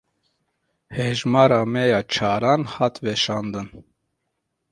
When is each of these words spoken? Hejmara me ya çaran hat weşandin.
Hejmara 0.95 1.61
me 1.73 1.83
ya 1.91 1.99
çaran 2.13 2.63
hat 2.75 2.95
weşandin. 3.03 3.67